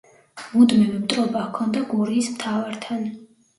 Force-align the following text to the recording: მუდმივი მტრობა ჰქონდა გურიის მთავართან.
მუდმივი 0.53 0.95
მტრობა 1.01 1.45
ჰქონდა 1.51 1.85
გურიის 1.93 2.33
მთავართან. 2.39 3.09